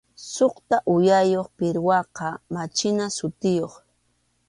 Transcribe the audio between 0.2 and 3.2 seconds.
Suqta uyayuq pirwaqa machina